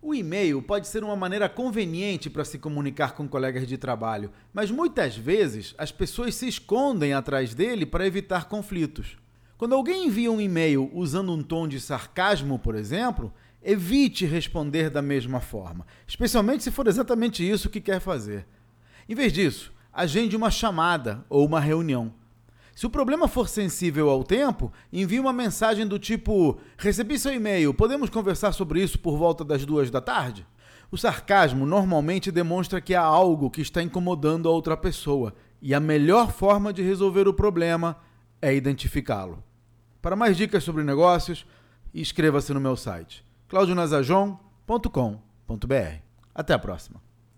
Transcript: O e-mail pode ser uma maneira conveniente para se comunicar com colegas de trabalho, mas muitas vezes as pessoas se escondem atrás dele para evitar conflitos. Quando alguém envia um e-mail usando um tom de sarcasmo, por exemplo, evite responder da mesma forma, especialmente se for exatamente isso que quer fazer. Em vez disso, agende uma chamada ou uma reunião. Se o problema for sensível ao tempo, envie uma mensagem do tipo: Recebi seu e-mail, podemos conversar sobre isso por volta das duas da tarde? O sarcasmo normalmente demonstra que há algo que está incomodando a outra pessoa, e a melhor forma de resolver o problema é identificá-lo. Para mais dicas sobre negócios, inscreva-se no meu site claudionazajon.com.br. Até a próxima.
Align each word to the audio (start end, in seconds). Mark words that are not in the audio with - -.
O 0.00 0.14
e-mail 0.14 0.62
pode 0.62 0.86
ser 0.86 1.02
uma 1.02 1.16
maneira 1.16 1.48
conveniente 1.48 2.30
para 2.30 2.44
se 2.44 2.56
comunicar 2.56 3.14
com 3.14 3.28
colegas 3.28 3.66
de 3.66 3.76
trabalho, 3.76 4.30
mas 4.52 4.70
muitas 4.70 5.16
vezes 5.16 5.74
as 5.76 5.90
pessoas 5.90 6.36
se 6.36 6.46
escondem 6.46 7.12
atrás 7.12 7.52
dele 7.52 7.84
para 7.84 8.06
evitar 8.06 8.44
conflitos. 8.44 9.16
Quando 9.56 9.74
alguém 9.74 10.06
envia 10.06 10.30
um 10.30 10.40
e-mail 10.40 10.88
usando 10.94 11.32
um 11.32 11.42
tom 11.42 11.66
de 11.66 11.80
sarcasmo, 11.80 12.60
por 12.60 12.76
exemplo, 12.76 13.32
evite 13.60 14.24
responder 14.24 14.88
da 14.88 15.02
mesma 15.02 15.40
forma, 15.40 15.84
especialmente 16.06 16.62
se 16.62 16.70
for 16.70 16.86
exatamente 16.86 17.48
isso 17.48 17.68
que 17.68 17.80
quer 17.80 17.98
fazer. 18.00 18.46
Em 19.08 19.16
vez 19.16 19.32
disso, 19.32 19.72
agende 19.92 20.36
uma 20.36 20.50
chamada 20.50 21.24
ou 21.28 21.44
uma 21.44 21.58
reunião. 21.58 22.14
Se 22.78 22.86
o 22.86 22.90
problema 22.90 23.26
for 23.26 23.48
sensível 23.48 24.08
ao 24.08 24.22
tempo, 24.22 24.72
envie 24.92 25.18
uma 25.18 25.32
mensagem 25.32 25.84
do 25.84 25.98
tipo: 25.98 26.60
Recebi 26.76 27.18
seu 27.18 27.34
e-mail, 27.34 27.74
podemos 27.74 28.08
conversar 28.08 28.52
sobre 28.52 28.80
isso 28.80 29.00
por 29.00 29.18
volta 29.18 29.44
das 29.44 29.66
duas 29.66 29.90
da 29.90 30.00
tarde? 30.00 30.46
O 30.88 30.96
sarcasmo 30.96 31.66
normalmente 31.66 32.30
demonstra 32.30 32.80
que 32.80 32.94
há 32.94 33.02
algo 33.02 33.50
que 33.50 33.62
está 33.62 33.82
incomodando 33.82 34.48
a 34.48 34.52
outra 34.52 34.76
pessoa, 34.76 35.34
e 35.60 35.74
a 35.74 35.80
melhor 35.80 36.30
forma 36.30 36.72
de 36.72 36.80
resolver 36.80 37.26
o 37.26 37.34
problema 37.34 37.96
é 38.40 38.54
identificá-lo. 38.54 39.42
Para 40.00 40.14
mais 40.14 40.36
dicas 40.36 40.62
sobre 40.62 40.84
negócios, 40.84 41.44
inscreva-se 41.92 42.54
no 42.54 42.60
meu 42.60 42.76
site 42.76 43.26
claudionazajon.com.br. 43.48 46.02
Até 46.32 46.54
a 46.54 46.58
próxima. 46.60 47.07